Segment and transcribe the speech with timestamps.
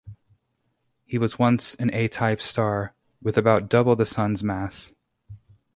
[1.07, 4.95] It was once an A-type star with about double the Sun's mass.